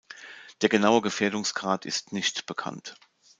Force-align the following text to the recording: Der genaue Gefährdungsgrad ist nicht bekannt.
Der 0.61 0.69
genaue 0.69 1.01
Gefährdungsgrad 1.03 1.85
ist 1.85 2.11
nicht 2.11 2.47
bekannt. 2.47 2.95